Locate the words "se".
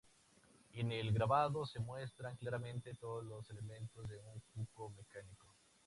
1.67-1.79